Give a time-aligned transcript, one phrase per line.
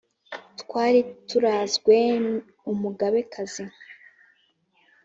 [0.61, 1.97] twari turazwe
[2.71, 3.63] umugabekazi